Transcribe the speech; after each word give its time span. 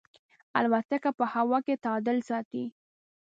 الوتکه 0.59 1.11
په 1.19 1.25
هوا 1.33 1.59
کې 1.65 1.75
تعادل 1.83 2.17
ساتي. 2.29 2.65